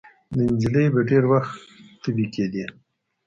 [0.35, 1.53] د نجلۍ به ډېر وخت
[2.01, 2.65] تبې کېدې.